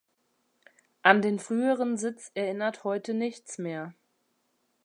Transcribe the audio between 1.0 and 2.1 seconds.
An den früheren